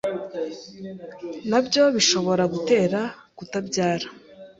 [1.49, 2.99] nabyo bishobora gutera
[3.37, 4.07] kutabyara